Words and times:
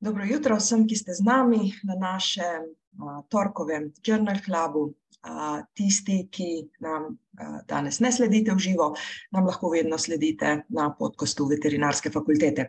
Dobro 0.00 0.24
jutro 0.24 0.56
vsem, 0.56 0.86
ki 0.86 0.96
ste 0.96 1.14
z 1.14 1.24
nami 1.26 1.72
na 1.82 1.96
našem 1.98 2.70
uh, 2.70 3.18
torkovem 3.28 3.90
Journal 4.06 4.38
Clubu. 4.44 4.94
Uh, 5.18 5.58
tisti, 5.74 6.28
ki 6.30 6.68
nam 6.78 7.08
uh, 7.10 7.58
danes 7.66 7.98
ne 8.00 8.12
sledite 8.14 8.54
v 8.54 8.62
živo, 8.62 8.92
nam 9.34 9.48
lahko 9.50 9.72
vedno 9.72 9.98
sledite 9.98 10.62
na 10.70 10.84
podkastu 10.94 11.48
Veterinarske 11.50 12.12
fakultete. 12.14 12.68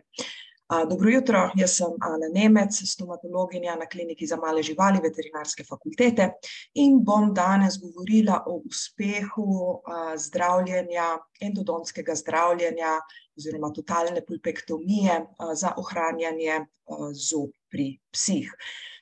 Dobro 0.70 1.10
jutro, 1.10 1.50
jaz 1.58 1.72
sem 1.76 1.94
Ana 1.98 2.28
Nemec, 2.30 2.76
stomatologinja 2.86 3.72
na 3.76 3.86
kliniki 3.90 4.26
za 4.26 4.36
male 4.36 4.62
živali 4.62 5.00
Veterinarske 5.02 5.64
fakultete 5.66 6.28
in 6.78 7.00
bom 7.02 7.32
danes 7.34 7.74
govorila 7.82 8.36
o 8.46 8.60
uspehu 8.68 9.46
zdravljenja, 10.16 11.06
endodontskega 11.40 12.14
zdravljenja 12.14 12.92
oziroma 13.36 13.72
totalne 13.74 14.22
pulpektomije 14.28 15.16
za 15.54 15.72
ohranjanje 15.76 16.60
zob 17.18 17.50
pri 17.70 17.88
psih. 18.12 18.54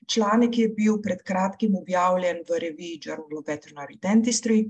Članek 0.09 0.59
je 0.59 0.69
bil 0.69 0.97
pred 1.05 1.21
kratkim 1.21 1.77
objavljen 1.77 2.41
v 2.49 2.63
reviji 2.65 3.01
Journal 3.05 3.43
of 3.43 3.47
Veterinary 3.53 4.01
Dentistry 4.01 4.63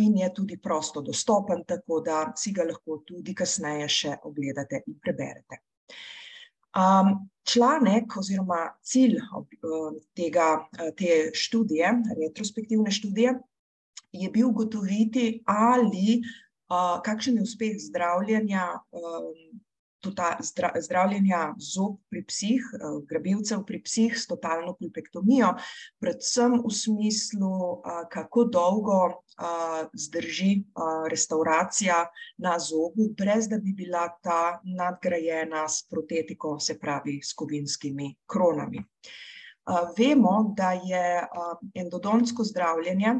in 0.00 0.16
je 0.16 0.32
tudi 0.34 0.56
prosto 0.56 1.04
dostopen, 1.04 1.64
tako 1.68 2.00
da 2.00 2.32
si 2.36 2.52
ga 2.52 2.64
lahko 2.64 3.02
tudi 3.04 3.34
kasneje 3.34 3.88
še 3.88 4.16
ogledate 4.24 4.82
in 4.86 4.96
preberete. 5.04 5.60
Um, 6.74 7.28
članek 7.44 8.16
oziroma 8.18 8.74
cilj 8.82 9.18
tega, 10.14 10.48
te 10.98 11.30
študije, 11.34 11.92
retrospektivne 12.20 12.90
študije, 12.90 13.34
je 14.12 14.30
bil 14.30 14.48
ugotoviti, 14.48 15.42
ali 15.46 16.20
uh, 16.20 17.02
kakšen 17.04 17.36
je 17.38 17.42
uspeh 17.42 17.76
zdravljenja 17.78 18.66
um, 18.90 19.60
zdra, 20.40 20.72
zdravljenja 20.80 21.54
zob 21.58 21.96
pri 22.10 22.24
psih, 22.26 22.64
uh, 22.74 23.00
grabilcev 23.08 23.64
pri 23.66 23.82
psih 23.82 24.16
s 24.18 24.26
totalno 24.26 24.74
pulpektomijo, 24.78 25.54
predvsem 26.02 26.58
v 26.64 26.72
smislu, 26.72 27.50
uh, 27.50 28.04
kako 28.12 28.44
dolgo 28.44 29.00
uh, 29.06 29.86
zdrži 29.92 30.64
uh, 30.64 31.06
restauracija 31.10 32.04
na 32.38 32.58
zobu, 32.58 33.10
brez 33.16 33.48
da 33.48 33.58
bi 33.58 33.72
bila 33.72 34.08
ta 34.22 34.60
nadgrajena 34.64 35.68
s 35.68 35.86
protetiko, 35.90 36.58
se 36.60 36.78
pravi 36.78 37.20
s 37.22 37.32
kovinskimi 37.34 38.14
kronami. 38.26 38.84
Vemo, 39.96 40.52
da 40.56 40.72
je 40.72 41.22
endodontsko 41.74 42.44
zdravljenje 42.44 43.14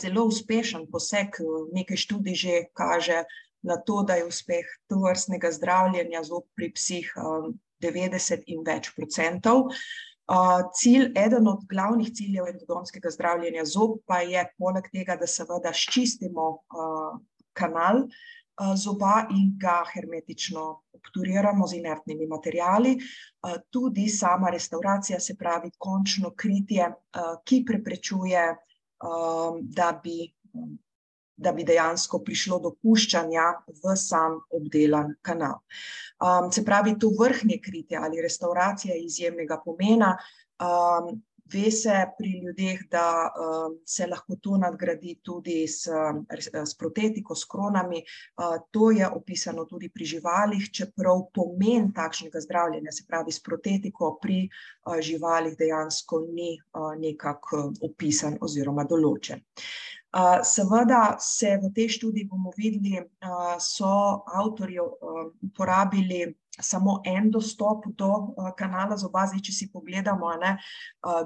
zelo 0.00 0.24
uspešen 0.26 0.86
poseg, 0.90 1.38
nekaj 1.72 1.96
študij 1.96 2.34
že 2.34 2.54
kaže, 2.74 3.22
na 3.62 3.76
to, 3.76 4.02
da 4.02 4.18
je 4.18 4.26
uspeh 4.26 4.66
to 4.88 5.00
vrstnega 5.04 5.50
zdravljenja 5.52 6.22
zob 6.24 6.44
pri 6.54 6.72
psih 6.74 7.12
90 7.82 8.44
in 8.46 8.62
več 8.66 8.92
procentov. 8.96 9.70
Cilj, 10.74 11.12
eden 11.14 11.48
od 11.48 11.66
glavnih 11.70 12.08
ciljev 12.10 12.48
endodontskega 12.50 13.10
zdravljenja 13.14 13.64
zob 13.64 14.00
pa 14.06 14.20
je 14.26 14.42
poleg 14.58 14.88
tega, 14.92 15.14
da 15.16 15.26
seveda 15.30 15.72
ščistimo 15.72 16.48
kanal 17.56 18.06
zoba 18.76 19.26
in 19.30 19.52
ga 19.60 19.82
hermetično 19.92 20.64
obturiramo 20.96 21.66
z 21.66 21.76
inertnimi 21.76 22.26
materijali, 22.26 22.96
tudi 23.70 24.08
sama 24.08 24.50
restauracija, 24.50 25.20
se 25.20 25.36
pravi 25.36 25.70
končno 25.78 26.32
kritje, 26.36 26.88
ki 27.44 27.64
preprečuje, 27.68 28.46
da 29.60 29.92
bi 30.02 30.32
da 31.36 31.52
bi 31.52 31.64
dejansko 31.64 32.22
prišlo 32.24 32.58
do 32.64 32.72
puščanja 32.82 33.46
v 33.84 33.96
sam 33.96 34.40
obdelan 34.50 35.14
kanal. 35.22 35.60
Um, 36.16 36.50
se 36.52 36.64
pravi, 36.64 36.96
to 36.98 37.12
vrhnje 37.18 37.60
kritje 37.62 37.98
ali 38.00 38.22
restauracija 38.22 38.94
je 38.94 39.04
izjemnega 39.04 39.60
pomena. 39.64 40.16
Um, 40.60 41.22
ve 41.52 41.70
se 41.70 41.94
pri 42.18 42.30
ljudeh, 42.42 42.80
da 42.90 43.30
um, 43.30 43.78
se 43.86 44.06
lahko 44.06 44.36
to 44.42 44.56
nadgradi 44.56 45.18
tudi 45.22 45.66
s, 45.68 45.86
s 46.64 46.74
protetiko, 46.78 47.34
s 47.34 47.44
kronami. 47.44 48.02
Uh, 48.36 48.56
to 48.70 48.90
je 48.90 49.08
opisano 49.08 49.64
tudi 49.64 49.88
pri 49.88 50.04
živalih, 50.04 50.70
čeprav 50.72 51.26
pomen 51.34 51.92
takšnega 51.94 52.40
zdravljenja, 52.40 52.92
se 52.92 53.04
pravi 53.08 53.32
s 53.32 53.42
protetiko 53.42 54.16
pri 54.22 54.48
uh, 54.48 54.98
živalih, 55.00 55.56
dejansko 55.58 56.20
ni 56.32 56.56
uh, 56.58 56.94
nekako 56.98 57.72
opisan 57.80 58.38
oziroma 58.40 58.84
določen. 58.84 59.44
Seveda 60.42 61.16
se 61.20 61.58
v 61.60 61.72
tej 61.74 61.88
študiji 61.98 62.28
bomo 62.30 62.52
videli, 62.56 63.02
so 63.60 64.22
avtorji 64.24 64.80
uporabili 65.44 66.34
samo 66.56 67.02
en 67.04 67.30
dostop 67.30 67.84
do 67.98 68.32
kanala 68.56 68.96
zoba, 68.96 69.26
zdaj 69.28 69.42
če 69.44 69.52
si 69.52 69.66
pogledamo, 69.72 70.30
ne, 70.40 70.56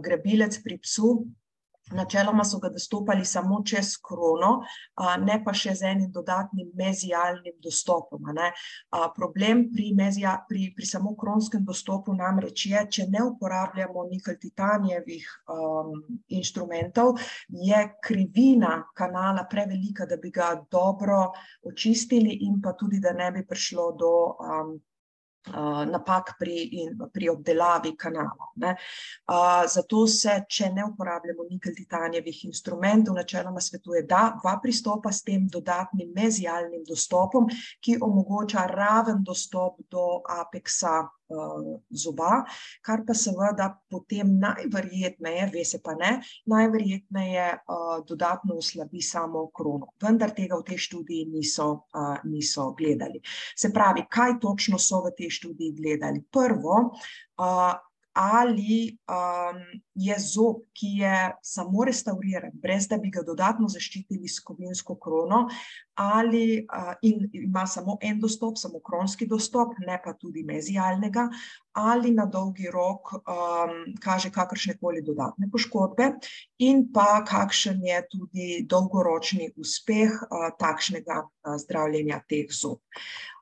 grabilec 0.02 0.58
pri 0.64 0.80
psu, 0.82 1.12
Načeloma 1.92 2.44
so 2.44 2.58
ga 2.58 2.68
dostopali 2.68 3.24
samo 3.24 3.62
čez 3.66 3.96
krono, 4.08 4.50
ne 5.24 5.38
pa 5.44 5.54
še 5.56 5.74
z 5.74 5.88
enim 5.90 6.10
dodatnim 6.14 6.70
mezijalnim 6.78 7.56
dostopom. 7.62 8.30
Problem 9.16 9.64
pri, 9.74 9.90
mezija, 9.98 10.36
pri, 10.48 10.68
pri 10.76 10.86
samo 10.86 11.14
kronskem 11.18 11.64
dostopu 11.66 12.14
namreč 12.14 12.66
je, 12.70 12.84
če 12.96 13.06
ne 13.10 13.24
uporabljamo 13.32 14.04
nikel 14.10 14.38
titanijevih 14.40 15.26
um, 15.50 15.96
inštrumentov, 16.28 17.16
je 17.48 17.82
krivina 18.04 18.76
kanala 18.94 19.46
prevelika, 19.50 20.06
da 20.06 20.16
bi 20.16 20.30
ga 20.30 20.52
dobro 20.70 21.24
očistili 21.66 22.38
in 22.46 22.60
pa 22.62 22.76
tudi, 22.78 23.00
da 23.00 23.12
ne 23.12 23.32
bi 23.34 23.46
prišlo 23.46 23.90
do 23.98 24.14
um, 24.30 24.78
napak 25.46 26.34
pri, 26.38 26.56
in, 26.82 26.98
pri 27.12 27.28
obdelavi 27.32 27.94
kanala. 27.96 28.50
Ne. 28.56 28.74
Zato 29.66 30.06
se, 30.06 30.34
če 30.48 30.70
ne 30.74 30.84
uporabljamo 30.84 31.46
nikel 31.50 31.74
titanijevih 31.76 32.44
instrumentov, 32.44 33.16
načeloma 33.16 33.60
svetuje, 33.60 34.02
da 34.02 34.36
dva 34.42 34.58
pristopa 34.62 35.12
s 35.12 35.22
tem 35.22 35.48
dodatnim 35.48 36.12
mezijalnim 36.16 36.84
dostopom, 36.88 37.48
ki 37.80 37.98
omogoča 38.00 38.66
raven 38.70 39.24
dostop 39.24 39.80
do 39.90 40.20
apeksa 40.28 40.98
uh, 41.04 41.19
zoba, 41.91 42.44
kar 42.82 43.04
pa 43.06 43.14
seveda 43.14 43.70
potem 43.91 44.32
najverjetneje, 44.41 45.50
ve 45.54 45.64
se 45.64 45.80
pa 45.82 45.94
ne, 45.94 46.12
najverjetneje 46.50 47.46
uh, 47.54 48.04
dodatno 48.08 48.58
oslabi 48.60 49.02
samo 49.02 49.46
krono. 49.54 49.92
Vendar 50.02 50.34
tega 50.36 50.58
v 50.60 50.66
tej 50.72 50.78
študiji 50.86 51.28
niso, 51.30 51.69
uh, 51.94 52.19
niso 52.24 52.70
gledali. 52.78 53.20
Se 53.56 53.72
pravi, 53.72 54.06
kaj 54.10 54.38
točno 54.40 54.78
so 54.78 55.04
v 55.06 55.14
tej 55.16 55.30
študiji 55.40 55.76
gledali? 55.78 56.24
Prvo, 56.30 56.90
ali 58.12 58.98
um, 59.06 59.60
je 59.94 60.16
zob, 60.19 60.65
ki 60.72 60.87
je 60.87 61.15
samo 61.43 61.84
restauriran, 61.84 62.50
brez 62.54 62.88
da 62.88 62.98
bi 62.98 63.10
ga 63.10 63.22
dodatno 63.22 63.69
zaščitili 63.69 64.28
s 64.28 64.41
kovinsko 64.43 64.97
krono, 64.98 65.44
ali 65.94 66.66
uh, 66.66 66.93
ima 67.32 67.66
samo 67.66 67.99
en 68.03 68.20
dostop, 68.20 68.59
samo 68.59 68.81
kronski 68.81 69.28
dostop, 69.31 69.76
ne 69.87 70.00
pa 70.04 70.15
tudi 70.19 70.43
mezijalnega, 70.43 71.28
ali 71.72 72.10
na 72.10 72.26
dolgi 72.26 72.66
rok 72.72 73.12
um, 73.15 73.76
kaže 74.03 74.32
kakršne 74.34 74.78
koli 74.81 75.04
dodatne 75.06 75.50
poškodbe, 75.53 76.12
in 76.59 76.88
pa 76.93 77.22
kakšen 77.28 77.84
je 77.87 78.04
tudi 78.10 78.49
dolgoročni 78.66 79.53
uspeh 79.56 80.22
uh, 80.26 80.50
takšnega 80.59 81.22
uh, 81.22 81.59
zdravljenja 81.62 82.25
teh 82.28 82.50
zob. 82.50 82.81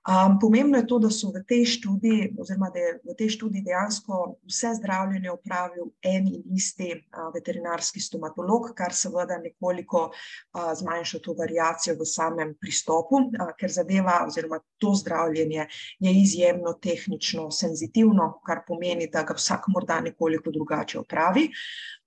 Um, 0.06 0.38
pomembno 0.40 0.78
je 0.78 0.86
to, 0.86 0.98
da 0.98 1.10
so 1.10 1.28
v 1.34 1.42
tej 1.44 1.64
študiji, 1.74 2.30
oziroma 2.38 2.70
da 2.70 2.78
je 2.78 2.92
v 3.02 3.14
tej 3.18 3.32
študiji 3.34 3.64
dejansko 3.66 4.38
vse 4.46 4.70
zdravljenje 4.78 5.30
opravil 5.30 5.90
en 6.02 6.28
in 6.30 6.44
isti 6.56 6.92
uh, 6.94 7.28
veterinarski 7.34 8.00
stomatolog, 8.00 8.70
kar 8.78 8.94
seveda 8.94 9.36
nekoliko 9.42 10.06
uh, 10.08 10.70
zmanjša 10.78 11.18
to 11.24 11.34
variacijo 11.38 11.96
v 11.98 12.06
samem 12.06 12.54
pristopu, 12.60 13.20
uh, 13.26 13.50
ker 13.58 13.74
zadeva, 13.74 14.22
oziroma 14.26 14.60
to 14.78 14.94
zdravljenje 14.94 15.66
je 15.98 16.14
izjemno 16.22 16.72
tehnično 16.72 17.50
senzitivno, 17.50 18.38
kar 18.46 18.62
pomeni, 18.66 19.10
da 19.12 19.26
ga 19.26 19.34
vsak 19.36 19.68
morda 19.68 20.00
nekoliko 20.00 20.54
drugače 20.54 21.02
opravi. 21.02 21.50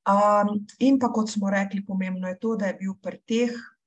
Um, 0.07 0.63
in 0.79 0.97
pa, 0.97 1.11
kot 1.13 1.29
smo 1.29 1.51
rekli, 1.53 1.85
pomembno 1.85 2.31
je 2.31 2.39
to, 2.39 2.55
da 2.55 2.71
je 2.71 2.79
bil 2.79 2.95
pri 3.03 3.21
teh 3.27 3.53
Eh, 3.53 3.80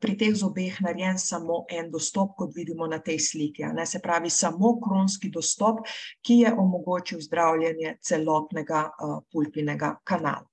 pri 0.00 0.16
teh 0.20 0.34
zobeh 0.36 0.76
narejen 0.84 1.18
samo 1.18 1.64
en 1.72 1.90
dostop, 1.90 2.34
kot 2.36 2.52
vidimo 2.54 2.86
na 2.86 2.98
tej 2.98 3.18
sliki. 3.18 3.64
Ne? 3.74 3.86
Se 3.86 4.00
pravi, 4.04 4.30
samo 4.30 4.76
kronski 4.80 5.30
dostop, 5.32 5.86
ki 6.22 6.42
je 6.44 6.52
omogočil 6.52 7.20
zdravljenje 7.20 7.96
celotnega 8.02 8.90
uh, 8.90 9.18
pulpinega 9.32 9.96
kanala. 10.04 10.44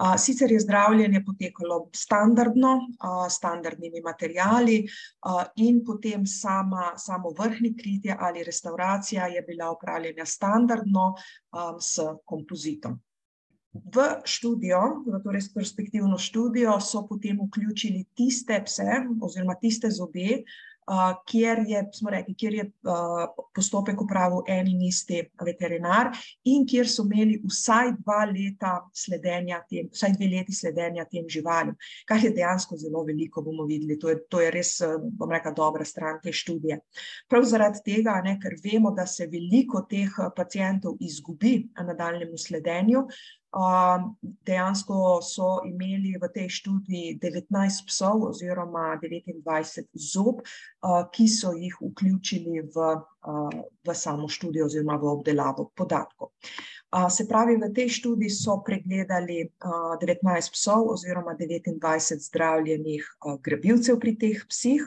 Uh, 0.00 0.14
sicer 0.16 0.52
je 0.52 0.60
zdravljenje 0.60 1.20
potekalo 1.26 1.90
standardno, 1.96 2.72
uh, 2.78 3.26
standardnimi 3.28 4.00
materijali, 4.00 4.86
in 5.56 5.82
potem 5.84 6.26
sama, 6.26 6.94
samo 6.96 7.34
vrhni 7.38 7.74
kritje 7.76 8.16
ali 8.18 8.44
restauracija 8.44 9.26
je 9.26 9.42
bila 9.42 9.70
upravljena 9.70 10.24
standardno 10.24 11.14
s 11.80 11.98
kompozitom. 12.24 13.00
V 13.70 14.06
študijo, 14.26 14.80
torej 15.24 15.44
perspektivno 15.54 16.18
študijo, 16.18 16.80
so 16.82 17.04
potem 17.06 17.38
vključili 17.38 18.04
tiste 18.18 18.58
pse 18.66 19.04
oziroma 19.22 19.54
tiste 19.62 19.90
zobe, 19.94 20.42
kjer 21.26 21.58
je, 21.66 21.84
smo 21.94 22.10
rekli, 22.10 22.34
kjer 22.34 22.54
je 22.54 22.64
postopek 23.54 24.00
upravil 24.02 24.42
en 24.48 24.66
in 24.68 24.82
isti 24.82 25.20
veterinar 25.44 26.10
in 26.50 26.64
kjer 26.66 26.88
so 26.88 27.04
imeli 27.06 27.38
vsaj 27.46 27.92
dva 28.00 28.24
leta 28.26 28.72
sledenja 28.94 29.60
tem, 29.70 29.86
vsaj 29.92 30.16
dve 30.16 30.30
leti 30.34 30.54
sledenja 30.56 31.04
tem 31.10 31.28
živalim, 31.30 31.76
kar 32.08 32.24
je 32.24 32.32
dejansko 32.34 32.76
zelo 32.76 33.04
veliko, 33.06 33.42
bomo 33.42 33.68
videli. 33.68 33.98
To 33.98 34.10
je, 34.10 34.18
to 34.28 34.40
je 34.42 34.50
res, 34.50 34.72
bom 35.18 35.30
rekla, 35.30 35.52
dobra 35.54 35.84
stran 35.84 36.18
te 36.22 36.32
študije. 36.32 36.80
Prav 37.30 37.46
zaradi 37.46 37.84
tega, 37.86 38.18
ne, 38.24 38.36
ker 38.42 38.58
vemo, 38.64 38.90
da 38.96 39.06
se 39.06 39.28
veliko 39.30 39.84
teh 39.90 40.18
pacijentov 40.36 40.98
izgubi 41.00 41.68
na 41.78 41.92
nadaljnjemu 41.92 42.38
sledenju, 42.38 43.06
dejansko 44.46 45.20
so 45.22 45.58
imeli 45.66 46.14
v 46.22 46.28
tej 46.30 46.48
študiji 46.48 47.18
devetnajst 47.18 47.86
psov 47.86 48.30
oziroma 48.30 48.94
devetindvajset 49.02 49.90
zob, 49.94 50.42
ki 51.12 51.26
so 51.28 51.52
jih 51.52 51.74
vključili 51.82 52.62
v, 52.62 52.90
v 53.86 53.94
samo 53.94 54.28
študijo 54.28 54.70
oziroma 54.70 54.96
v 54.96 55.10
obdelavo 55.18 55.70
podatkov. 55.74 56.30
se 57.10 57.26
pravi, 57.28 57.56
v 57.56 57.74
tej 57.74 57.88
študiji 57.88 58.30
so 58.30 58.62
pregledali, 58.62 59.50
devetnajst 60.00 60.52
psov 60.52 60.94
oziroma 60.94 61.34
devetindvajset 61.34 62.22
zdravljenih, 62.22 63.02
grabilcev 63.42 63.98
pri 63.98 64.16
teh 64.18 64.46
psih. 64.46 64.86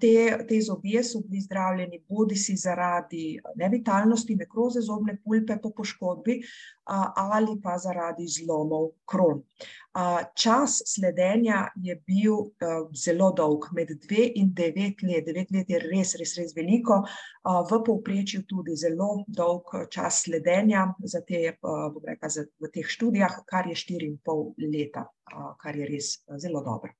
Te, 0.00 0.44
ti 0.48 0.60
zobje 0.62 1.04
so 1.04 1.20
bili 1.20 1.40
zdravljeni 1.40 2.04
bodisi 2.08 2.56
zaradi 2.56 3.40
nevitalnosti, 3.56 4.36
nekroze 4.36 4.80
zobne 4.80 5.16
pulpe 5.24 5.56
po 5.62 5.70
poškodbi, 5.76 6.40
ali 7.16 7.60
pa 7.62 7.78
zaradi 7.78 8.26
zlomov 8.26 8.90
kron. 9.04 9.42
čas 10.34 10.82
sledenja 10.86 11.68
je 11.76 11.96
bil, 12.06 12.36
zelo 12.94 13.32
dolg, 13.32 13.66
med 13.72 13.88
dve 14.06 14.30
in 14.34 14.54
devet 14.54 15.02
let, 15.02 15.26
devet 15.26 15.50
let 15.50 15.70
je 15.70 15.78
res, 15.78 16.14
res, 16.18 16.36
res 16.38 16.54
veliko, 16.56 17.02
v 17.44 17.82
povprečju 17.86 18.46
tudi 18.48 18.76
zelo 18.76 19.24
dolg 19.26 19.74
čas 19.90 20.22
sledenja 20.22 20.86
za 21.04 21.20
te, 21.20 21.58
bom 21.62 22.00
rekla, 22.06 22.28
za 22.28 22.46
v 22.60 22.72
teh 22.72 22.86
študijah, 22.88 23.42
kar 23.46 23.68
je 23.68 23.76
štiri 23.76 24.06
in 24.06 24.18
pol 24.24 24.54
leta, 24.56 25.08
kar 25.58 25.76
je 25.76 25.86
res 25.86 26.18
zelo 26.38 26.62
dobro. 26.64 26.94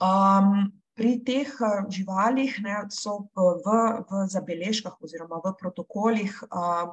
Um, 0.00 0.72
pri 1.00 1.14
teh, 1.24 1.48
živalih, 1.88 2.58
ne, 2.60 2.74
so 2.92 3.30
v, 3.32 3.72
v 4.04 4.18
zabeležkah 4.28 5.00
oziroma 5.00 5.38
v 5.40 5.54
protokolih, 5.56 6.28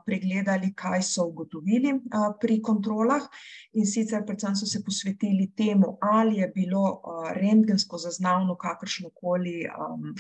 pregledali, 0.07 0.71
kaj 0.71 1.04
so 1.04 1.25
ugotovili, 1.27 1.92
pri 2.39 2.56
kontrolah, 2.63 3.27
in 3.75 3.83
sicer 3.83 4.24
predvsem 4.24 4.56
so 4.56 4.63
se 4.63 4.80
posvetili 4.80 5.50
temu, 5.51 5.98
ali 6.00 6.39
je 6.39 6.48
bilo, 6.56 7.04
rentgensko 7.36 8.00
zaznavno 8.00 8.56
kakršnokoli, 8.56 9.68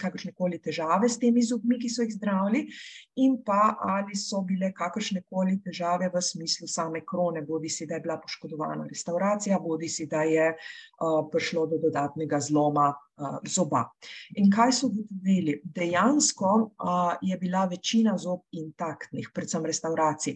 kakršnekoli 0.03 0.59
težave 0.59 1.07
s 1.07 1.15
temi 1.23 1.47
zobmi, 1.47 1.79
ki 1.79 1.87
so 1.87 2.03
jih 2.03 2.11
zdravili, 2.11 2.67
in 3.23 3.39
pa 3.39 3.77
ali 3.79 4.19
so 4.19 4.43
bile 4.43 4.73
kakršnekoli 4.75 5.61
težave 5.63 6.11
v 6.11 6.19
smislu 6.19 6.67
same 6.67 7.05
krone, 7.07 7.39
bodisi 7.47 7.87
da 7.87 7.95
je 7.95 8.03
bila 8.03 8.19
poškodovana 8.19 8.83
restavracija 8.83 9.63
bodisi 9.63 10.11
da 10.11 10.27
je, 10.27 10.51
prišlo 11.31 11.69
do 11.71 11.79
dodatnega 11.87 12.43
zloma, 12.43 12.91
zoba. 13.45 13.83
In 14.35 14.51
kaj 14.51 14.71
so 14.71 14.87
ugotovili? 14.87 15.61
Dejansko, 15.63 16.51
je 17.21 17.37
bila 17.37 17.65
večina 17.65 18.17
zob 18.17 18.45
intaktnih, 18.51 19.29
predvsem 19.33 19.65
restavracij. 19.65 20.35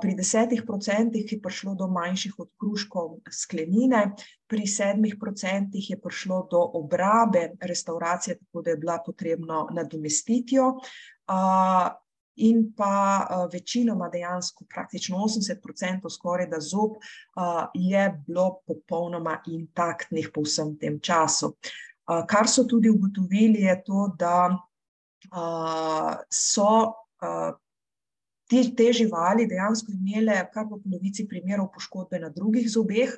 pri 0.00 0.14
desetih 0.14 0.62
procentih 0.66 1.32
je 1.32 1.40
prišlo 1.42 1.74
do 1.74 1.88
manjših 1.88 2.34
odkružkov 2.38 3.20
sklenine, 3.30 4.12
pri 4.48 4.66
sedmih 4.66 5.16
procentih 5.20 5.90
je 5.90 6.00
prišlo 6.00 6.48
do 6.50 6.60
obrabe 6.80 7.52
restavracije, 7.60 8.38
tako 8.38 8.62
da 8.62 8.70
je 8.70 8.76
bila 8.76 8.98
potrebno 9.06 9.68
nadomestiti 9.74 10.56
jo, 10.56 10.78
in 12.38 12.72
pa, 12.76 13.26
večinoma 13.52 14.08
dejansko, 14.08 14.64
praktično 14.70 15.18
osemdeset 15.24 15.62
procentov 15.62 16.10
skorajda 16.10 16.60
zob, 16.60 16.98
je 17.74 18.22
bilo 18.26 18.60
popolnoma 18.66 19.40
intaktnih 19.46 20.30
po 20.34 20.44
vsem 20.46 20.76
tem 20.78 21.00
času. 21.00 21.56
Kar 22.28 22.48
so 22.48 22.64
tudi 22.64 22.90
ugotovili, 22.90 23.66
je 23.66 23.74
to, 23.84 24.06
da, 24.18 24.58
so, 26.30 26.94
te 28.48 28.92
živali 28.92 29.46
dejansko 29.46 29.92
imele 29.92 30.38
kar 30.54 30.64
v 30.64 30.80
polovici 30.80 31.26
primerov 31.28 31.68
poškodbe 31.74 32.20
na 32.22 32.30
drugih 32.32 32.70
zobeh, 32.70 33.12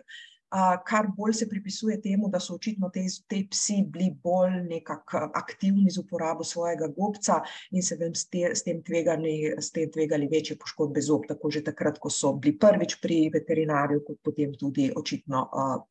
kar 0.85 1.07
bolj 1.17 1.33
se 1.39 1.49
pripisuje 1.49 2.01
temu, 2.03 2.29
da 2.29 2.41
so 2.41 2.55
očitno 2.55 2.89
ti, 2.91 3.05
ti 3.29 3.45
psi 3.51 3.85
bili 3.87 4.11
bolj 4.23 4.57
nekako 4.67 5.31
aktivni 5.35 5.91
z 5.91 6.01
uporabo 6.03 6.45
svojega 6.45 6.89
gobca 6.97 7.41
in 7.71 7.83
se 7.83 7.95
s 8.15 8.27
s 8.55 8.63
tem 8.65 8.83
tvegali, 8.83 9.55
s 9.59 9.71
tem 9.71 9.91
tvegali 9.93 10.27
večje 10.27 10.57
poškodbe 10.59 11.01
zob, 11.01 11.27
tako 11.29 11.51
že 11.51 11.63
takrat, 11.63 11.99
ko 11.99 12.11
so 12.11 12.33
bili 12.33 12.59
prvič 12.59 12.99
pri 13.01 13.31
veterinarju, 13.33 14.03
kot 14.07 14.19
potem 14.23 14.55
tudi 14.55 14.91
očitno, 14.97 15.49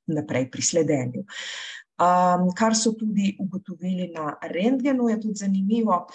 naprej 0.08 0.52
pri 0.52 0.62
sledenju. 0.62 1.24
Kar 2.56 2.76
so 2.76 2.94
tudi 2.94 3.36
ugotovili 3.40 4.12
na 4.16 4.38
rentgenu, 4.42 5.10
je 5.10 5.20
tudi 5.22 5.36
zanimivo, 5.36 6.08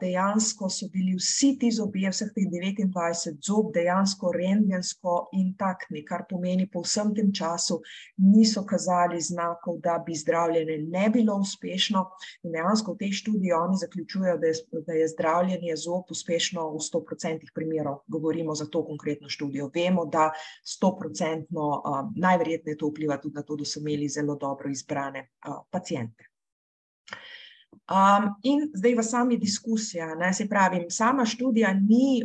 dejansko 0.00 0.68
so 0.70 0.88
bili 0.92 1.14
vsi 1.18 1.58
ti 1.60 1.70
zobje, 1.70 2.10
vseh 2.10 2.30
teh 2.34 2.46
devetindvajset 2.48 3.36
zob 3.44 3.72
dejansko 3.74 4.32
rentgensko 4.32 5.28
intaktni, 5.36 6.04
kar 6.08 6.24
pomeni, 6.28 6.66
po 6.66 6.80
vsem 6.80 7.12
tem 7.14 7.32
času 7.32 7.80
niso 8.16 8.64
kazali 8.64 9.20
znakov, 9.20 9.80
da 9.84 9.98
bi 10.06 10.14
zdravljenje 10.16 10.78
ne 10.88 11.10
bilo 11.10 11.36
uspešno, 11.36 12.06
in 12.44 12.56
dejansko 12.56 12.94
v 12.94 13.02
tej 13.04 13.12
študiji 13.20 13.52
oni 13.52 13.76
zaključujejo, 13.76 14.38
da 14.38 14.46
je, 14.46 14.54
da 14.86 14.92
je 14.92 15.08
zdravljenje 15.08 15.76
zob 15.76 16.08
uspešno 16.10 16.70
v 16.72 16.80
sto 16.80 17.04
procentih 17.04 17.52
primerov, 17.54 18.00
govorimo 18.08 18.54
za 18.54 18.66
to 18.66 18.84
konkretno 18.86 19.28
študijo, 19.28 19.70
vemo, 19.74 20.06
da 20.06 20.30
stoprocentno, 20.64 21.82
najverjetneje 22.16 22.78
to 22.78 22.88
vpliva 22.88 23.20
tudi 23.20 23.34
na 23.34 23.42
to, 23.42 23.56
da 23.56 23.64
so 23.64 23.80
imeli 23.80 24.08
zelo 24.08 24.36
dobro 24.40 24.70
izbrane, 24.70 25.09
paciente. 25.70 26.30
in 28.42 28.70
zdaj 28.74 28.94
v 28.94 29.02
sami 29.02 29.36
diskusiji, 29.38 30.14
ne, 30.18 30.32
saj 30.32 30.48
pravim, 30.48 30.90
sama 30.90 31.24
študija 31.26 31.72
ni, 31.74 32.22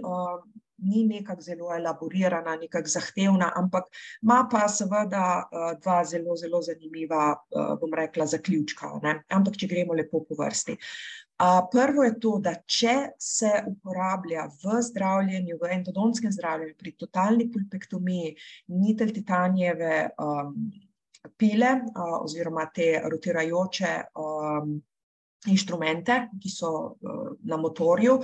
ni 0.78 1.04
nekako 1.08 1.42
zelo 1.42 1.72
elaborirana, 1.74 2.56
nekako 2.56 2.88
zahtevna, 2.88 3.52
ampak 3.56 3.90
ima 4.22 4.46
pa 4.52 4.68
seveda, 4.70 5.50
dva 5.82 6.04
zelo, 6.06 6.36
zelo 6.36 6.62
zanimiva, 6.62 7.34
bom 7.82 7.94
rekla, 7.94 8.26
zaključka, 8.26 8.92
ne, 9.04 9.20
ampak 9.30 9.58
če 9.58 9.68
gremo 9.72 9.94
lepo 9.94 10.22
po 10.28 10.38
vrsti. 10.38 10.78
prvo 11.72 12.04
je 12.04 12.20
to, 12.20 12.38
da 12.40 12.54
če 12.66 12.96
se 13.20 13.52
uporablja 13.68 14.48
v 14.64 14.82
zdravljenju, 14.82 15.58
v 15.62 15.72
endodontskem 15.80 16.32
zdravljenju, 16.32 16.76
pri 16.78 16.92
totalni 16.92 17.50
pulpektomiji 17.52 18.36
nikelj 18.68 19.14
titanijeve, 19.14 20.10
pile, 21.38 21.72
oziroma 22.22 22.68
te 22.74 23.02
rotirajoče, 23.04 23.94
inštrumente, 25.46 26.16
ki 26.42 26.50
so, 26.50 26.72
na 27.46 27.58
motorju, 27.58 28.20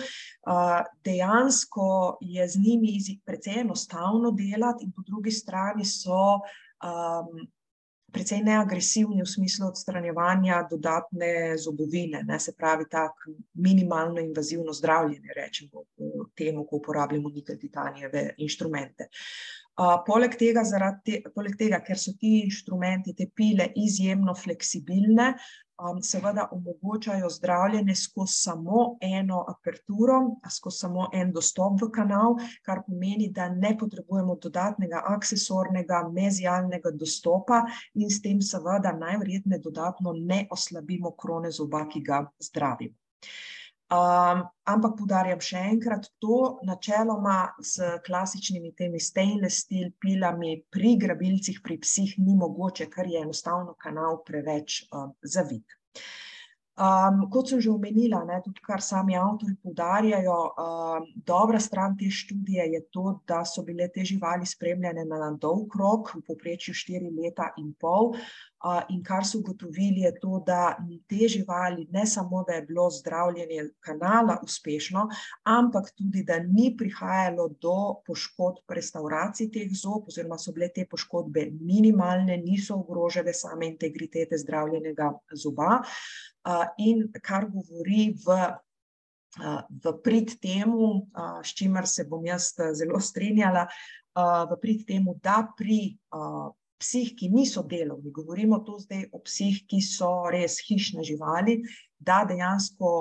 dejansko 1.05 2.17
je 2.22 2.48
z 2.50 2.62
njimi 2.63 2.96
precej 3.25 3.62
enostavno 3.62 4.31
delati 4.31 4.86
in 4.86 4.91
po 4.91 5.05
drugi 5.05 5.31
strani 5.31 5.86
so, 5.86 6.39
precej 8.12 8.41
neagresivni 8.43 9.24
v 9.24 9.29
smislu 9.29 9.70
odstranjevanja 9.70 10.65
dodatne 10.70 11.58
zobovine, 11.58 12.24
ne, 12.27 12.39
se 12.39 12.53
pravi 12.58 12.86
tako 12.91 13.31
minimalno 13.53 14.20
invazivno 14.20 14.74
zdravljenje, 14.74 15.31
recimo 15.36 15.86
temu, 16.36 16.65
ko 16.65 16.81
uporabljamo 16.81 17.29
nikelj 17.29 17.60
titanijeve 17.60 18.34
inštrumente. 18.38 19.08
Poleg 20.06 20.38
tega 20.38 20.64
zaradi 20.68 21.22
poleg 21.36 21.58
tega, 21.58 21.82
ker 21.86 21.98
so 21.98 22.14
ti 22.20 22.42
inštrumenti, 22.46 23.16
te 23.18 23.28
pile 23.36 23.72
izjemno 23.76 24.36
fleksibilne, 24.38 25.34
seveda 26.06 26.48
omogočajo 26.52 27.30
zdravljenje 27.30 27.96
skozi 27.96 28.34
samo 28.34 28.98
eno 29.02 29.46
aperturo, 29.50 30.20
skozi 30.50 30.78
samo 30.78 31.08
en 31.14 31.32
dostop 31.34 31.82
v 31.82 31.90
kanal, 31.94 32.36
kar 32.66 32.84
pomeni, 32.86 33.32
da 33.34 33.50
ne 33.50 33.74
potrebujemo 33.78 34.36
dodatnega 34.36 35.02
aksesornega 35.16 36.04
mezialnega 36.14 36.92
dostopa 36.94 37.64
in 37.96 38.10
s 38.10 38.22
tem 38.22 38.42
seveda 38.42 38.94
najverjetneje 38.98 39.62
dodatno 39.62 40.14
ne 40.14 40.46
oslabimo 40.52 41.16
krone 41.18 41.52
zoba, 41.52 41.88
ki 41.90 42.04
ga 42.06 42.26
zdravimo. 42.40 42.96
Ampak 43.91 44.95
poudarjam 44.98 45.41
še 45.43 45.65
enkrat 45.74 46.07
to, 46.24 46.60
načeloma 46.67 47.51
s 47.60 48.00
klasičnimi 48.05 48.71
temi 48.77 49.00
stainless 49.00 49.65
steel 49.65 49.91
pilami 50.00 50.62
pri 50.71 50.95
grabilcih, 51.01 51.60
pri 51.63 51.77
psih 51.83 52.15
ni 52.24 52.36
mogoče, 52.39 52.88
ker 52.88 53.07
je 53.07 53.21
enostavno 53.25 53.75
kanal 53.75 54.21
preveč, 54.27 54.86
zavit. 55.24 55.77
kot 57.31 57.50
sem 57.50 57.60
že 57.60 57.69
omenila, 57.69 58.24
ne, 58.25 58.39
tudi 58.41 58.63
kar 58.63 58.81
sami 58.81 59.17
avtorji 59.19 59.57
poudarjajo, 59.62 60.38
dobra 61.27 61.60
stran 61.60 61.98
te 61.98 62.10
študije 62.10 62.71
je 62.74 62.81
to, 62.89 63.19
da 63.27 63.43
so 63.45 63.63
bile 63.63 63.89
te 63.91 64.05
živali 64.07 64.45
spremljane 64.45 65.05
na 65.05 65.31
dolg 65.36 65.75
rok, 65.75 66.15
v 66.15 66.24
povprečju 66.25 66.74
štiri 66.74 67.12
leta 67.12 67.51
in 67.57 67.74
pol, 67.75 68.15
In 68.89 69.01
kar 69.03 69.25
so 69.25 69.39
ugotovili, 69.39 70.03
je 70.06 70.12
to, 70.22 70.39
da 70.46 70.77
te 71.10 71.27
živali, 71.27 71.88
ne 71.91 72.06
samo, 72.06 72.44
da 72.48 72.53
je 72.53 72.65
bilo 72.70 72.89
zdravljenje 72.89 73.63
kanala 73.80 74.38
uspešno, 74.44 75.08
ampak 75.44 75.91
tudi, 75.98 76.24
da 76.24 76.39
ni 76.39 76.75
prihajalo 76.77 77.48
do 77.62 78.01
poškodb 78.06 78.70
restavracij 78.70 79.50
teh 79.51 79.72
zob, 79.74 80.08
oziroma 80.08 80.38
so 80.38 80.53
bile 80.53 80.70
te 80.70 80.86
poškodbe 80.86 81.48
minimalne, 81.62 82.38
niso 82.38 82.77
ogrožale 82.84 83.34
same 83.34 83.72
integritete 83.74 84.38
zdravljenega 84.38 85.10
zoba. 85.34 85.80
In 86.77 87.08
kar 87.22 87.50
govori 87.50 88.12
v 88.25 88.44
v 89.70 89.94
prid 90.03 90.36
temu, 90.44 91.08
s 91.44 91.56
čimer 91.56 91.88
se 91.88 92.03
bom 92.03 92.25
jaz 92.25 92.51
zelo 92.75 93.00
strinjala, 93.00 93.68
v 94.12 94.58
prid 94.60 94.84
temu, 94.88 95.15
da 95.24 95.48
pri 95.58 95.96
psih, 96.82 97.14
ki 97.18 97.30
niso 97.30 97.64
delovni, 97.64 98.12
govorimo 98.12 98.62
tu 98.66 98.80
zdaj 98.82 99.08
o 99.14 99.22
psih, 99.24 99.64
ki 99.70 99.82
so 99.86 100.12
res 100.34 100.60
hišne 100.66 101.06
živali, 101.06 101.62
da 102.00 102.24
dejansko 102.28 102.92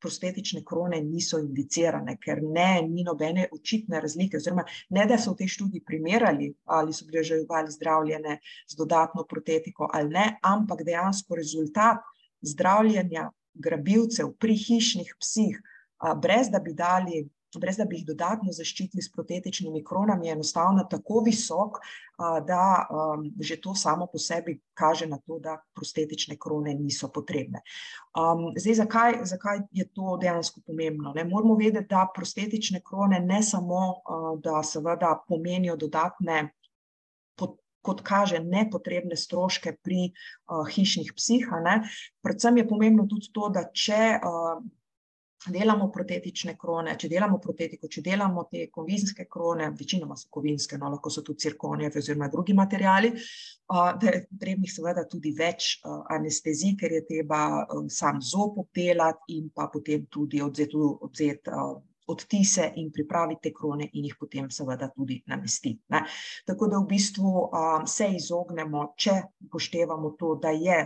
prostetične 0.00 0.62
krone 0.64 1.00
niso 1.02 1.38
indicirane, 1.40 2.16
ker 2.22 2.42
ne, 2.42 2.82
ni 2.86 3.04
nobene 3.04 3.46
očitne 3.52 4.00
razlike, 4.00 4.36
oziroma 4.40 4.64
ne 4.94 5.06
da 5.08 5.18
so 5.18 5.32
v 5.32 5.40
tej 5.40 5.54
študiji 5.56 5.84
primerjali, 5.86 6.50
ali 6.76 6.94
so 6.94 7.06
bile 7.08 7.24
živali 7.24 7.72
zdravljene 7.72 8.38
z 8.68 8.78
dodatno 8.78 9.24
protetiko 9.28 9.88
ali 9.92 10.12
ne, 10.12 10.26
ampak 10.42 10.84
dejansko 10.86 11.36
rezultat 11.36 12.04
zdravljenja 12.44 13.30
grabilcev 13.54 14.34
pri 14.38 14.56
hišnih 14.56 15.14
psih, 15.20 15.56
brez 16.22 16.52
da 16.52 16.60
bi 16.60 16.74
dali, 16.76 17.24
brez 17.60 17.76
da 17.76 17.84
bi 17.84 17.96
jih 17.96 18.06
dodatno 18.06 18.52
zaščitili 18.52 19.02
s 19.02 19.12
protetičnimi 19.12 19.84
kronami, 19.84 20.26
je 20.26 20.32
enostavno 20.32 20.84
tako 20.90 21.22
visok, 21.26 21.78
da 22.46 22.86
že 23.40 23.60
to 23.60 23.74
samo 23.74 24.06
po 24.12 24.18
sebi 24.18 24.58
kaže 24.74 25.06
na 25.06 25.18
to, 25.18 25.38
da 25.38 25.58
prostetične 25.74 26.36
krone 26.40 26.74
niso 26.74 27.08
potrebne. 27.12 27.60
Zdaj, 28.56 28.74
zakaj, 28.74 29.18
zakaj 29.24 29.60
je 29.70 29.88
to 29.88 30.16
dejansko 30.20 30.60
pomembno, 30.66 31.12
ne, 31.16 31.24
moramo 31.24 31.56
vedeti, 31.56 31.88
da 31.90 32.06
prostetične 32.14 32.80
krone 32.84 33.20
ne 33.20 33.42
samo, 33.42 34.00
da 34.42 34.62
seveda 34.62 35.16
pomenijo 35.28 35.76
dodatne 35.76 36.48
kot 37.86 38.02
kaže, 38.02 38.40
nepotrebne 38.42 39.14
stroške 39.14 39.76
pri 39.82 40.08
hišnih 40.74 41.12
psih, 41.14 41.46
ne, 41.62 41.76
predvsem 42.22 42.56
je 42.58 42.68
pomembno 42.68 43.06
tudi 43.06 43.30
to, 43.30 43.46
da 43.54 43.68
če 43.70 44.18
delamo 45.52 45.88
protetične 45.92 46.56
krone, 46.58 46.96
če 46.98 47.08
delamo 47.08 47.38
protetiko, 47.38 47.88
če 47.88 48.02
delamo 48.02 48.46
te 48.50 48.66
kovinske 48.72 49.26
krone, 49.30 49.68
večinoma 49.78 50.16
so 50.16 50.28
kovinske, 50.32 50.78
no, 50.78 50.90
lahko 50.90 51.10
so 51.10 51.22
tudi 51.26 51.44
cirkonijevi 51.46 52.02
oziroma 52.02 52.28
drugi 52.32 52.54
materiali, 52.54 53.12
da 53.68 54.12
je 54.12 54.24
potrebnih 54.30 54.72
seveda 54.72 55.06
tudi 55.10 55.34
več 55.38 55.76
anestezij, 56.16 56.76
ker 56.80 56.96
je 56.98 57.04
treba 57.10 57.40
sam 57.92 58.22
zob 58.22 58.58
obdelati 58.64 59.38
in 59.38 59.50
pa 59.54 59.68
potem 59.72 60.06
tudi 60.10 60.42
odvzeti, 60.42 60.76
odvzeti 60.76 61.56
odtise 62.06 62.70
in 62.76 62.90
pripraviti 62.92 63.48
te 63.48 63.52
krone 63.54 63.88
in 63.92 64.04
jih 64.06 64.16
potem 64.20 64.50
seveda 64.50 64.88
tudi 64.94 65.18
namestiti, 65.26 65.82
ne. 65.92 66.04
Tako 66.46 66.68
da 66.70 66.78
v 66.78 66.86
bistvu 66.90 67.32
se 67.86 68.08
izognemo, 68.16 68.92
če 68.96 69.16
upoštevamo 69.46 70.12
to, 70.18 70.34
da 70.42 70.52
je 70.54 70.78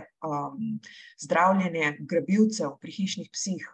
zdravljenje 1.21 1.97
grabilcev 1.99 2.77
pri 2.81 2.95
hišnih 2.97 3.29
psih 3.33 3.67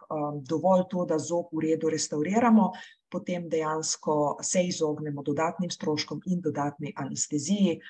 dovolj 0.48 0.88
to, 0.90 1.06
da 1.08 1.18
zob 1.18 1.52
v 1.52 1.64
redu 1.68 1.92
restavriramo, 1.92 2.72
potem 3.08 3.48
dejansko 3.48 4.36
se 4.44 4.66
izognemo 4.68 5.24
dodatnim 5.24 5.70
stroškom 5.70 6.20
in 6.26 6.44
dodatni 6.44 6.92
anesteziji, 6.96 7.80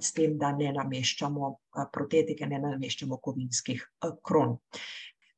s 0.00 0.12
tem, 0.12 0.36
da 0.38 0.52
ne 0.52 0.72
nameščamo 0.76 1.50
protetike, 1.92 2.46
ne 2.46 2.58
nameščamo 2.60 3.16
kovinskih 3.16 3.80
kron. 4.22 4.58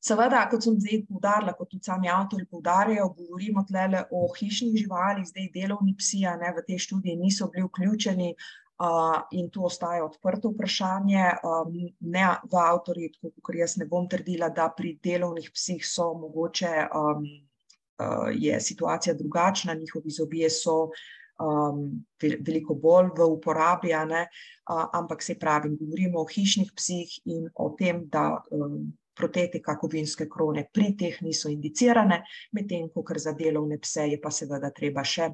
Seveda, 0.07 0.45
kot 0.51 0.63
sem 0.63 0.77
zdaj 0.79 1.01
poudarila, 1.09 1.55
kot 1.59 1.73
tudi 1.73 1.89
sami 1.89 2.11
avtorji 2.13 2.47
poudarjajo, 2.51 3.09
govorimo 3.17 3.65
tulele 3.67 4.05
o 4.15 4.27
hišnih 4.37 4.77
živalih, 4.85 5.27
zdaj 5.27 5.49
delovni 5.55 5.97
psi, 5.99 6.21
a 6.31 6.37
ne, 6.39 6.53
v 6.55 6.63
te 6.69 6.79
študije 6.79 7.17
niso 7.19 7.49
bili 7.51 7.67
vključeni, 7.67 8.29
in 9.33 9.49
to 9.51 9.65
ostaja 9.67 10.05
odprto 10.05 10.53
vprašanje, 10.53 11.25
ne, 12.01 12.27
v 12.53 12.61
avtorji, 12.61 13.11
tako 13.17 13.33
kakor 13.39 13.59
jaz, 13.63 13.77
ne 13.81 13.87
bom 13.89 14.07
trdila, 14.09 14.51
da 14.53 14.69
pri 14.77 14.99
delovnih 15.03 15.51
psih 15.55 15.83
so 15.87 16.13
mogoče, 16.15 16.73
je 18.37 18.61
situacija 18.61 19.15
drugačna, 19.17 19.75
njihovi 19.75 20.11
zobje 20.11 20.51
so 20.51 20.91
veliko 22.21 22.75
bolj 22.75 23.11
v 23.17 23.31
uporabi, 23.33 23.97
ne, 24.09 24.27
ampak 24.69 25.25
saj 25.25 25.39
pravim, 25.41 25.77
govorimo 25.81 26.21
o 26.21 26.29
hišnih 26.29 26.71
psih 26.77 27.19
in 27.25 27.49
o 27.55 27.73
tem, 27.79 28.05
da 28.13 28.29
protetika 29.17 29.77
kovinske 29.81 30.29
krone 30.29 30.67
pri 30.73 30.93
teh 30.99 31.21
niso 31.23 31.51
indicirane, 31.53 32.23
medtem 32.53 32.89
ko 32.93 33.03
kar 33.03 33.21
za 33.23 33.33
delovne 33.33 33.79
pse 33.83 34.11
je 34.13 34.21
pa 34.23 34.31
seveda 34.31 34.71
treba 34.77 35.05
še 35.05 35.31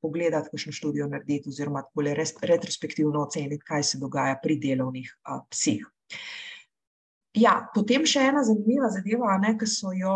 pogledati, 0.00 0.48
kakšno 0.52 0.72
študijo 0.72 1.08
narediti 1.10 1.50
oziroma 1.52 1.82
takole 1.84 2.14
retrospektivno 2.14 3.22
oceniti, 3.26 3.64
kaj 3.66 3.82
se 3.82 3.98
dogaja 4.00 4.38
pri 4.42 4.56
delovnih 4.62 5.10
psih. 5.50 5.84
Ja, 7.38 7.52
potem 7.70 8.02
še 8.10 8.24
ena 8.26 8.40
zanimiva 8.42 8.88
zadeva, 8.90 9.36
ne, 9.38 9.52
ke 9.54 9.66
so 9.70 9.92
jo 9.94 10.14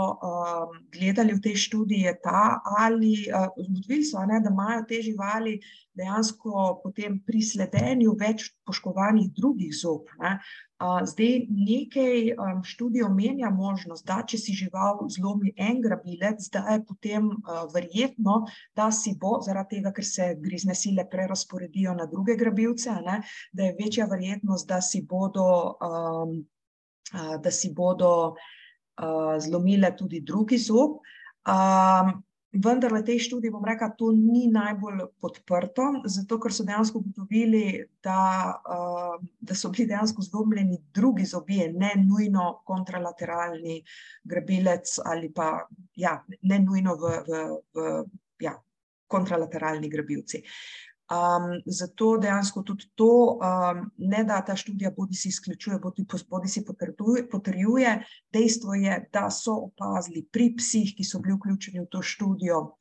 gledali 0.90 1.36
v 1.36 1.42
tej 1.44 1.54
študiji, 1.62 2.08
je 2.08 2.12
ta, 2.24 2.58
ali 2.82 3.12
ugotovili 3.30 4.02
so, 4.02 4.18
ne, 4.26 4.40
da 4.42 4.50
imajo 4.50 4.80
te 4.88 4.98
živali 4.98 5.60
dejansko 5.94 6.80
potem 6.82 7.20
pri 7.22 7.38
sledenju 7.38 8.16
več 8.18 8.48
poškodovanih 8.66 9.28
drugih 9.36 9.70
zob, 9.78 10.10
ne. 10.18 10.40
Zdaj 10.82 11.36
nekaj 11.54 12.34
študij 12.66 13.04
omenja 13.06 13.52
možnost, 13.54 14.02
da 14.10 14.18
če 14.26 14.40
si 14.42 14.56
žival 14.58 15.06
zlomi 15.14 15.52
en 15.54 15.78
grabilec, 15.84 16.48
da 16.50 16.64
je 16.74 16.80
potem 16.82 17.30
verjetno, 17.72 18.40
da 18.74 18.88
si 18.90 19.14
bo, 19.14 19.36
zaradi 19.46 19.78
tega, 19.78 19.94
ker 19.94 20.04
se 20.08 20.26
grizne 20.42 20.74
sile 20.74 21.06
prerazporedijo 21.06 21.94
na 21.94 22.08
druge 22.10 22.34
grabilce, 22.34 22.98
ne, 23.06 23.20
da 23.54 23.70
je 23.70 23.76
večja 23.78 24.10
verjetnost, 24.10 24.66
da 24.66 24.82
si 24.82 25.04
bodo 25.06 25.46
da 27.12 27.50
si 27.50 27.72
bodo 27.74 28.34
zlomile 29.38 29.92
tudi 29.96 30.20
drugi 30.20 30.58
zob. 30.58 31.00
Vendar 32.54 32.92
v 32.94 33.02
tej 33.02 33.18
študiji, 33.18 33.50
bom 33.50 33.64
rekla, 33.66 33.90
to 33.98 34.12
ni 34.14 34.46
najbolj 34.46 35.10
podprto, 35.18 36.06
zato 36.06 36.38
ker 36.38 36.54
so 36.54 36.62
dejansko 36.62 37.00
ugotovili, 37.02 37.82
da 37.98 38.54
da 39.42 39.54
so 39.58 39.72
bili 39.74 39.88
dejansko 39.90 40.22
zlomljeni 40.22 40.78
drugi 40.94 41.26
zobje, 41.26 41.72
ne 41.72 41.90
nujno 41.98 42.62
kontralateralni 42.64 43.82
grabilec 44.22 44.98
ali 45.04 45.32
pa, 45.34 45.66
ja, 45.98 46.20
ne 46.42 46.58
nujno 46.62 46.94
v 46.94 47.10
v 47.26 47.42
v, 47.74 48.04
ja, 48.46 48.54
kontralateralni 49.10 49.90
grabilci. 51.08 51.60
zato 51.66 52.16
dejansko 52.18 52.62
tudi 52.62 52.86
to 52.94 53.38
ne 53.98 54.24
da 54.24 54.40
ta 54.44 54.56
študija 54.56 54.90
bodisi 54.90 55.28
izključuje 55.28 55.78
bodisi 56.28 56.64
potrjuje, 57.30 58.04
dejstvo 58.32 58.74
je, 58.74 59.08
da 59.12 59.30
so 59.30 59.52
opazili 59.52 60.24
pri 60.32 60.54
psih, 60.56 60.94
ki 60.96 61.04
so 61.04 61.18
bili 61.18 61.36
vključeni 61.36 61.80
v 61.80 61.86
to 61.90 62.02
študijo, 62.02 62.76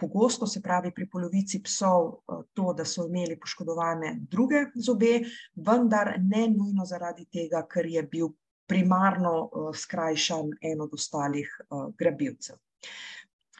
pogosto, 0.00 0.46
se 0.46 0.62
pravi 0.62 0.90
pri 0.94 1.08
polovici 1.10 1.62
psov, 1.62 2.22
to, 2.54 2.72
da 2.72 2.84
so 2.84 3.04
imeli 3.06 3.38
poškodovane 3.40 4.16
druge 4.20 4.64
zobe, 4.74 5.20
vendar 5.54 6.14
ne 6.18 6.48
nujno 6.48 6.86
zaradi 6.86 7.26
tega, 7.32 7.66
ker 7.68 7.86
je 7.86 8.02
bil 8.02 8.28
primarno 8.68 9.50
skrajšan 9.74 10.50
en 10.60 10.80
od 10.80 10.94
ostalih 10.94 11.52
grabilcev. 11.98 12.56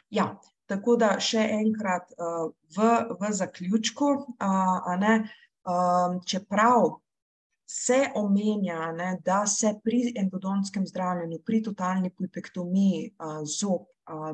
Ja, 0.09 0.39
tako 0.69 0.95
da 1.01 1.15
še 1.19 1.41
enkrat 1.59 2.13
v 2.75 2.89
v 3.19 3.31
zaključku, 3.33 4.09
a 4.39 4.95
ne, 5.01 5.13
čeprav 6.25 6.89
se 7.69 7.99
omenja, 8.15 8.91
ne, 8.97 9.09
da 9.25 9.43
se 9.47 9.75
pri 9.83 10.13
endodontskem 10.17 10.87
zdravljenju, 10.89 11.41
pri 11.45 11.61
totalni 11.65 12.09
pulpektomiji 12.09 13.13
zob 13.45 13.85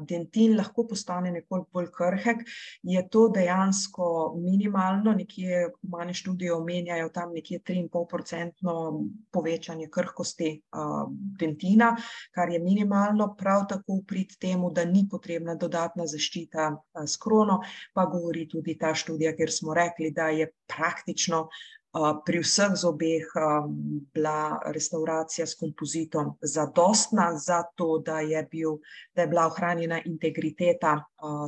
dentin 0.07 0.55
lahko 0.57 0.85
postane 0.87 1.31
nekoliko 1.31 1.69
bolj 1.73 1.89
krhek, 1.95 2.43
je 2.83 3.01
to 3.09 3.27
dejansko 3.33 4.07
minimalno, 4.39 5.13
nekje 5.13 5.69
humane 5.81 6.13
študije 6.13 6.53
omenjajo 6.53 7.09
tam 7.09 7.33
nekje 7.33 7.59
triinpolprocentno 7.59 8.75
povečanje 9.31 9.89
krhkosti 9.91 10.51
dentina, 11.39 11.95
kar 12.35 12.49
je 12.49 12.59
minimalno, 12.59 13.33
prav 13.37 13.65
tako 13.69 14.01
prid 14.07 14.37
temu, 14.39 14.71
da 14.71 14.85
ni 14.85 15.05
potrebna 15.11 15.55
dodatna 15.55 16.07
zaščita 16.07 16.71
s 17.05 17.17
krono, 17.21 17.61
pa 17.93 18.05
govori 18.05 18.47
tudi 18.49 18.77
ta 18.77 18.93
študija, 18.95 19.35
kjer 19.35 19.51
smo 19.51 19.73
rekli, 19.73 20.11
da 20.11 20.29
je 20.33 20.51
praktično 20.67 21.47
pri 22.25 22.39
vseh 22.43 22.75
zobeh 22.75 23.23
bila 24.13 24.59
restauracija 24.75 25.47
s 25.47 25.55
kompozitom 25.55 26.33
zadostna 26.41 27.37
za 27.37 27.63
to, 27.75 28.01
da 28.05 28.19
je, 28.19 28.43
bil, 28.51 28.77
da 29.15 29.21
je 29.21 29.27
bila 29.27 29.45
ohranjena 29.47 30.01
integriteta 30.05 30.97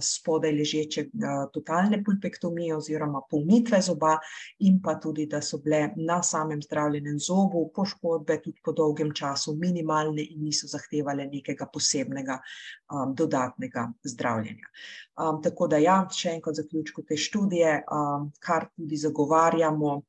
spodaj 0.01 0.51
ležeče 0.51 1.05
totalne 1.53 1.99
pulpektomije 2.03 2.75
oziroma 2.75 3.21
polnitve 3.29 3.81
zoba 3.81 4.15
in 4.59 4.79
pa 4.81 4.95
tudi, 4.95 5.25
da 5.25 5.41
so 5.41 5.57
bile 5.57 5.89
na 5.95 6.21
samem 6.23 6.61
zdravljenem 6.61 7.19
zobu 7.19 7.67
poškodbe 7.75 8.39
tudi 8.41 8.61
po 8.63 8.71
dolgem 8.71 9.13
času 9.13 9.55
minimalne 9.55 10.23
in 10.23 10.43
niso 10.47 10.67
zahtevale 10.67 11.27
nekega 11.27 11.67
posebnega 11.73 12.39
dodatnega 13.13 13.91
zdravljenja. 14.03 14.71
Tako 15.43 15.67
da 15.67 15.77
ja, 15.77 16.01
še 16.13 16.37
enkrat 16.37 16.55
zaključku 16.55 17.03
te 17.03 17.17
študije, 17.17 17.81
kar 18.39 18.69
tudi 18.75 18.97
zagovarjamo, 18.97 20.01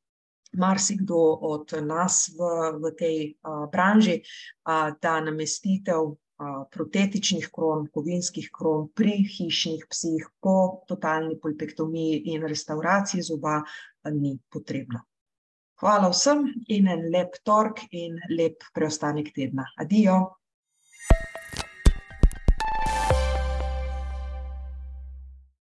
marsikdo 0.52 1.18
od 1.40 1.72
nas 1.82 2.28
v, 2.32 2.48
v 2.78 2.94
tej 2.98 3.18
branži, 3.72 4.22
da 5.02 5.20
namestitev 5.20 6.14
protetičnih 6.70 7.48
kron, 7.52 7.88
kovinskih 7.90 8.50
kron 8.54 8.88
pri 8.94 9.16
hišnih 9.26 9.86
psih 9.90 10.28
po 10.40 10.84
totalni 10.86 11.38
pulpektomiji 11.42 12.22
in 12.34 12.46
restavraciji 12.46 13.22
zoba 13.22 13.62
ni 14.14 14.38
potrebna. 14.50 15.02
Hvala 15.78 16.10
vsem 16.10 16.46
in 16.74 16.88
en 16.88 17.08
lep 17.10 17.38
torek 17.46 17.84
in 17.90 18.18
lep 18.30 18.64
preostanek 18.74 19.32
tedna. 19.34 19.66
Adijo! 19.78 20.38